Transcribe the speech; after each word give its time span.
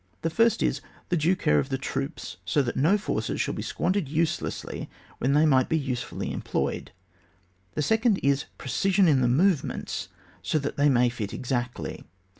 The 0.23 0.31
first 0.31 0.63
is, 0.63 0.81
the 1.09 1.15
due 1.15 1.35
care 1.35 1.59
of 1.59 1.69
the 1.69 1.77
troops, 1.77 2.37
so 2.43 2.63
that 2.63 2.75
no 2.75 2.97
forces 2.97 3.39
shall 3.39 3.53
be 3.53 3.61
squandered 3.61 4.09
uselessly 4.09 4.89
when 5.19 5.33
they 5.33 5.45
might 5.45 5.69
be 5.69 5.77
usefully 5.77 6.31
employed; 6.31 6.89
the 7.75 7.83
second, 7.83 8.17
is 8.23 8.45
precision 8.57 9.07
in 9.07 9.21
the 9.21 9.27
movements, 9.27 10.07
so 10.41 10.57
that 10.57 10.75
they 10.75 10.89
may 10.89 11.09
fit 11.09 11.35
exactly. 11.35 12.03